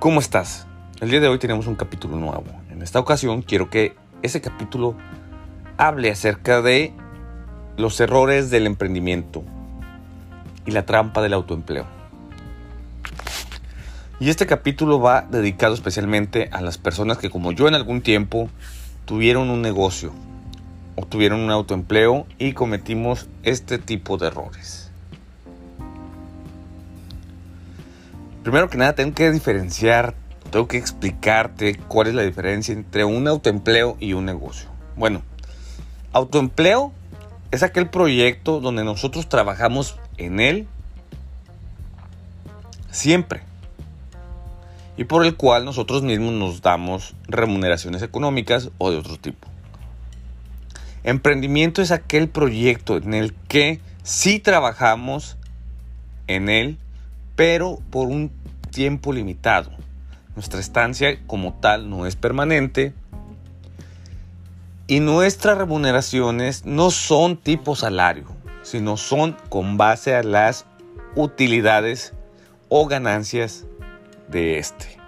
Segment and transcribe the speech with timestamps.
[0.00, 0.66] ¿Cómo estás?
[1.02, 2.46] El día de hoy tenemos un capítulo nuevo.
[2.70, 4.96] En esta ocasión quiero que ese capítulo
[5.76, 6.94] hable acerca de
[7.76, 9.44] los errores del emprendimiento
[10.64, 11.84] y la trampa del autoempleo.
[14.20, 18.48] Y este capítulo va dedicado especialmente a las personas que como yo en algún tiempo
[19.04, 20.14] tuvieron un negocio
[20.96, 24.89] o tuvieron un autoempleo y cometimos este tipo de errores.
[28.42, 30.14] Primero que nada, tengo que diferenciar,
[30.50, 34.68] tengo que explicarte cuál es la diferencia entre un autoempleo y un negocio.
[34.96, 35.22] Bueno,
[36.12, 36.92] autoempleo
[37.50, 40.66] es aquel proyecto donde nosotros trabajamos en él
[42.90, 43.42] siempre
[44.96, 49.48] y por el cual nosotros mismos nos damos remuneraciones económicas o de otro tipo.
[51.04, 55.36] Emprendimiento es aquel proyecto en el que sí trabajamos
[56.26, 56.78] en él
[57.40, 58.30] pero por un
[58.70, 59.70] tiempo limitado.
[60.34, 62.92] Nuestra estancia como tal no es permanente
[64.86, 68.26] y nuestras remuneraciones no son tipo salario,
[68.62, 70.66] sino son con base a las
[71.16, 72.12] utilidades
[72.68, 73.64] o ganancias
[74.28, 74.98] de este.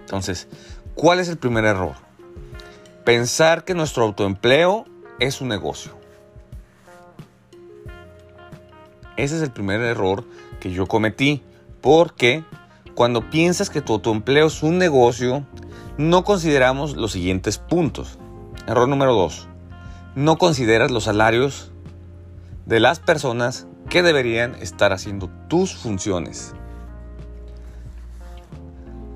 [0.00, 0.48] Entonces,
[0.94, 1.96] ¿cuál es el primer error?
[3.04, 4.86] Pensar que nuestro autoempleo
[5.18, 5.92] es un negocio.
[9.18, 10.24] Ese es el primer error
[10.60, 11.42] que yo cometí.
[11.80, 12.44] Porque
[12.94, 15.46] cuando piensas que tu autoempleo es un negocio,
[15.98, 18.18] no consideramos los siguientes puntos.
[18.66, 19.48] Error número 2.
[20.14, 21.72] No consideras los salarios
[22.66, 26.54] de las personas que deberían estar haciendo tus funciones.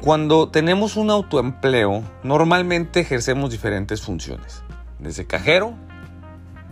[0.00, 4.62] Cuando tenemos un autoempleo, normalmente ejercemos diferentes funciones,
[4.98, 5.74] desde cajero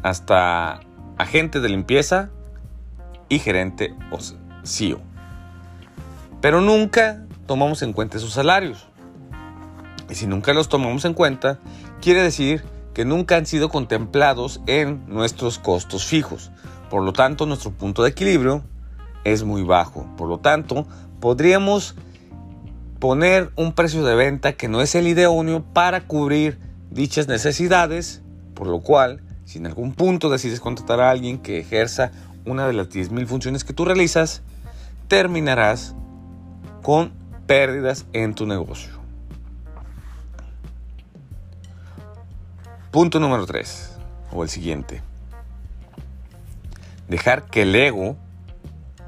[0.02, 0.80] hasta
[1.16, 2.30] agente de limpieza
[3.28, 4.18] y gerente o
[4.64, 5.00] CEO.
[6.40, 8.86] Pero nunca tomamos en cuenta esos salarios.
[10.10, 11.58] Y si nunca los tomamos en cuenta,
[12.00, 12.64] quiere decir
[12.94, 16.50] que nunca han sido contemplados en nuestros costos fijos.
[16.90, 18.62] Por lo tanto, nuestro punto de equilibrio
[19.24, 20.06] es muy bajo.
[20.16, 20.86] Por lo tanto,
[21.20, 21.94] podríamos
[22.98, 26.58] poner un precio de venta que no es el idóneo para cubrir
[26.90, 28.22] dichas necesidades,
[28.54, 32.12] por lo cual, si en algún punto decides contratar a alguien que ejerza
[32.44, 34.42] una de las 10.000 funciones que tú realizas,
[35.12, 35.94] terminarás
[36.80, 37.12] con
[37.46, 38.92] pérdidas en tu negocio.
[42.90, 43.98] Punto número 3,
[44.32, 45.02] o el siguiente.
[47.08, 48.16] Dejar que el ego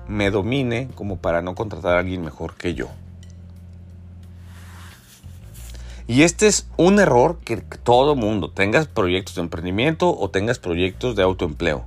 [0.07, 2.91] me domine como para no contratar a alguien mejor que yo.
[6.07, 11.17] Y este es un error que todo mundo, tengas proyectos de emprendimiento o tengas proyectos
[11.17, 11.87] de autoempleo,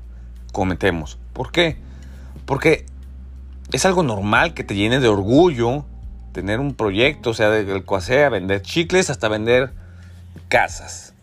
[0.53, 1.19] cometemos.
[1.33, 1.77] ¿Por qué?
[2.47, 2.87] Porque
[3.71, 5.85] es algo normal que te llene de orgullo
[6.31, 9.73] tener un proyecto, o sea, del cual sea vender chicles hasta vender
[10.49, 11.13] casas.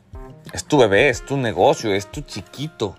[0.53, 2.97] Es tu bebé, es tu negocio, es tu chiquito.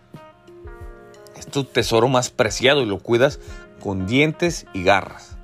[1.37, 3.39] Es tu tesoro más preciado y lo cuidas
[3.81, 5.35] con dientes y garras.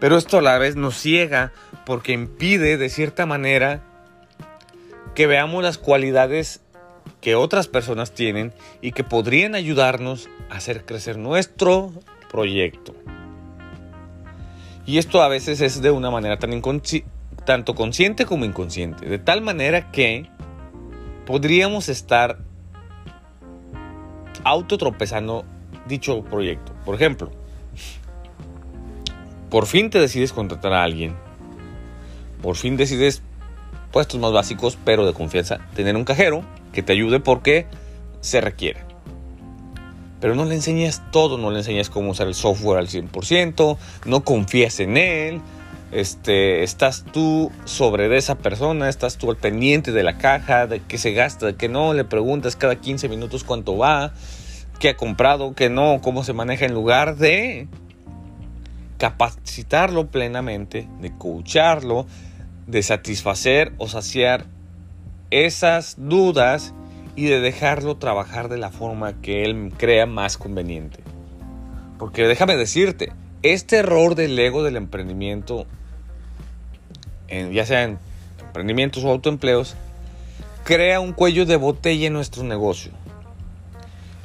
[0.00, 1.52] Pero esto a la vez nos ciega
[1.84, 3.82] porque impide de cierta manera
[5.14, 6.60] que veamos las cualidades
[7.20, 11.92] que otras personas tienen y que podrían ayudarnos a hacer crecer nuestro
[12.34, 12.96] proyecto.
[14.86, 16.60] Y esto a veces es de una manera tan
[17.44, 20.28] tanto consciente como inconsciente, de tal manera que
[21.26, 22.38] podríamos estar
[24.42, 25.44] autotropezando
[25.86, 26.72] dicho proyecto.
[26.84, 27.30] Por ejemplo,
[29.48, 31.14] por fin te decides contratar a alguien,
[32.42, 33.22] por fin decides
[33.92, 36.42] puestos más básicos, pero de confianza, tener un cajero
[36.72, 37.66] que te ayude porque
[38.20, 38.93] se requiere
[40.20, 43.76] pero no le enseñas todo, no le enseñas cómo usar el software al 100%,
[44.06, 45.40] no confías en él,
[45.92, 50.80] este, estás tú sobre de esa persona, estás tú al pendiente de la caja, de
[50.80, 54.12] qué se gasta, de qué no, le preguntas cada 15 minutos cuánto va,
[54.80, 57.68] qué ha comprado, qué no, cómo se maneja en lugar de
[58.98, 62.06] capacitarlo plenamente, de coacharlo,
[62.66, 64.46] de satisfacer o saciar
[65.30, 66.74] esas dudas
[67.16, 71.00] y de dejarlo trabajar de la forma que él crea más conveniente.
[71.98, 73.12] Porque déjame decirte,
[73.42, 75.66] este error del ego del emprendimiento,
[77.28, 77.98] ya sea en
[78.40, 79.76] emprendimientos o autoempleos,
[80.64, 82.90] crea un cuello de botella en nuestro negocio,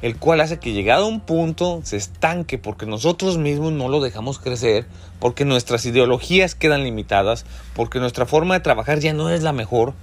[0.02, 4.00] el cual hace que llegado a un punto se estanque porque nosotros mismos no lo
[4.00, 4.86] dejamos crecer,
[5.20, 7.46] porque nuestras ideologías quedan limitadas,
[7.76, 9.94] porque nuestra forma de trabajar ya no es la mejor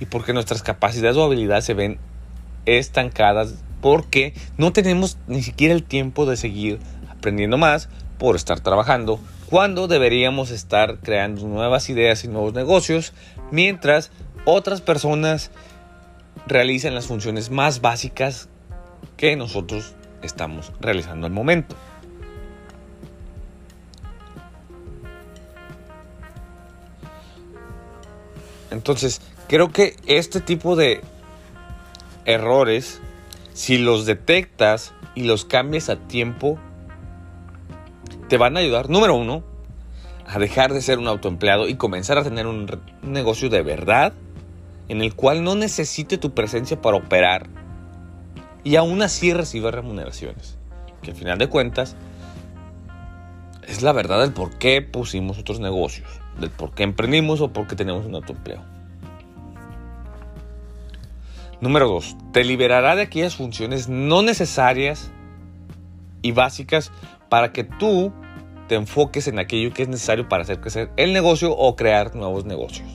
[0.00, 1.98] y porque nuestras capacidades o habilidades se ven
[2.66, 6.78] estancadas porque no tenemos ni siquiera el tiempo de seguir
[7.10, 7.88] aprendiendo más
[8.18, 13.12] por estar trabajando cuando deberíamos estar creando nuevas ideas y nuevos negocios,
[13.50, 14.10] mientras
[14.44, 15.50] otras personas
[16.46, 18.48] realizan las funciones más básicas
[19.16, 21.76] que nosotros estamos realizando al momento.
[28.70, 31.00] Entonces, creo que este tipo de
[32.24, 33.00] errores,
[33.52, 36.58] si los detectas y los cambias a tiempo,
[38.28, 39.42] te van a ayudar, número uno,
[40.26, 42.66] a dejar de ser un autoempleado y comenzar a tener un
[43.02, 44.12] negocio de verdad
[44.88, 47.48] en el cual no necesite tu presencia para operar
[48.64, 50.56] y aún así reciba remuneraciones.
[51.02, 51.96] Que al final de cuentas
[53.66, 56.08] es la verdad del por qué pusimos otros negocios,
[56.40, 58.73] del por qué emprendimos o por qué tenemos un autoempleo.
[61.60, 62.16] Número 2.
[62.32, 65.10] Te liberará de aquellas funciones no necesarias
[66.22, 66.92] y básicas
[67.28, 68.12] para que tú
[68.68, 72.44] te enfoques en aquello que es necesario para hacer crecer el negocio o crear nuevos
[72.44, 72.88] negocios.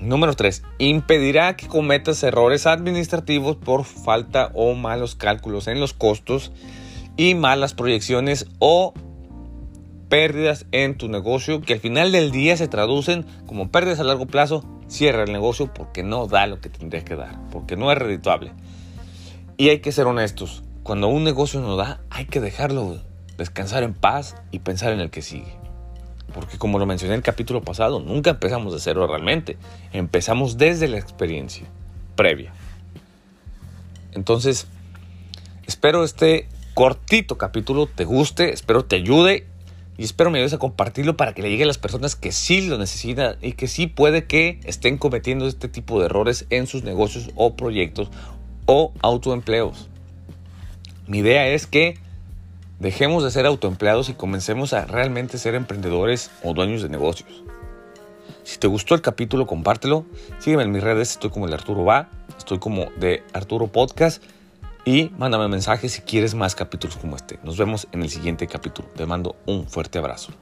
[0.00, 0.62] Número 3.
[0.78, 6.52] Impedirá que cometas errores administrativos por falta o malos cálculos en los costos
[7.18, 8.94] y malas proyecciones o
[10.10, 14.26] pérdidas en tu negocio que al final del día se traducen como pérdidas a largo
[14.26, 14.62] plazo.
[14.88, 18.52] Cierra el negocio porque no da lo que tendría que dar, porque no es redituable.
[19.56, 20.62] Y hay que ser honestos.
[20.82, 23.00] Cuando un negocio no da, hay que dejarlo
[23.38, 25.54] descansar en paz y pensar en el que sigue.
[26.34, 29.56] Porque como lo mencioné en el capítulo pasado, nunca empezamos de cero realmente.
[29.92, 31.66] Empezamos desde la experiencia
[32.16, 32.52] previa.
[34.12, 34.66] Entonces,
[35.66, 39.46] espero este cortito capítulo te guste, espero te ayude
[40.00, 42.66] y espero me ayudes a compartirlo para que le llegue a las personas que sí
[42.66, 46.84] lo necesitan y que sí puede que estén cometiendo este tipo de errores en sus
[46.84, 48.08] negocios o proyectos
[48.64, 49.90] o autoempleos.
[51.06, 51.98] Mi idea es que
[52.78, 57.44] Dejemos de ser autoempleados y comencemos a realmente ser emprendedores o dueños de negocios.
[58.42, 60.06] Si te gustó el capítulo, compártelo.
[60.38, 62.08] Sígueme en mis redes, estoy como el Arturo Va,
[62.38, 64.22] estoy como de Arturo Podcast
[64.84, 67.38] y mándame mensajes si quieres más capítulos como este.
[67.42, 68.88] Nos vemos en el siguiente capítulo.
[68.96, 70.32] Te mando un fuerte abrazo.